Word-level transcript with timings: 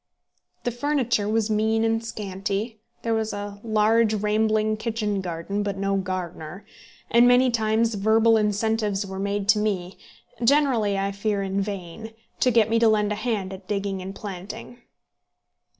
The 0.63 0.71
furniture 0.71 1.29
was 1.29 1.51
mean 1.51 1.83
and 1.83 2.03
scanty. 2.03 2.81
There 3.03 3.13
was 3.13 3.33
a 3.33 3.59
large 3.63 4.15
rambling 4.15 4.75
kitchen 4.77 5.21
garden, 5.21 5.61
but 5.61 5.77
no 5.77 5.95
gardener; 5.97 6.65
and 7.11 7.27
many 7.27 7.51
times 7.51 7.93
verbal 7.93 8.35
incentives 8.35 9.05
were 9.05 9.19
made 9.19 9.47
to 9.49 9.59
me, 9.59 9.99
generally, 10.43 10.97
I 10.97 11.11
fear, 11.11 11.43
in 11.43 11.61
vain, 11.61 12.13
to 12.39 12.49
get 12.49 12.67
me 12.67 12.79
to 12.79 12.87
lend 12.89 13.11
a 13.11 13.13
hand 13.15 13.53
at 13.53 13.67
digging 13.67 14.01
and 14.01 14.15
planting. 14.15 14.81